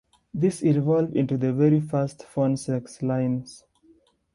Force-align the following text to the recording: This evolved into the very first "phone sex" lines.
This 0.33 0.63
evolved 0.63 1.15
into 1.15 1.37
the 1.37 1.53
very 1.53 1.79
first 1.79 2.23
"phone 2.23 2.57
sex" 2.57 3.03
lines. 3.03 3.65